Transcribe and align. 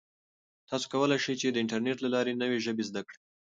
تاسو 0.69 0.85
کولای 0.93 1.19
شئ 1.25 1.35
چې 1.41 1.47
د 1.49 1.57
انټرنیټ 1.63 1.97
له 2.01 2.09
لارې 2.15 2.33
نوې 2.41 2.57
ژبې 2.65 2.83
زده 2.89 3.01
کړئ. 3.07 3.17